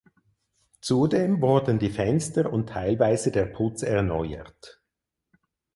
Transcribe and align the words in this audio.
Zudem 0.79 1.43
wurden 1.43 1.77
die 1.77 1.91
Fenster 1.91 2.51
und 2.51 2.69
teilweise 2.69 3.29
der 3.31 3.45
Putz 3.45 3.83
erneuert. 3.83 4.81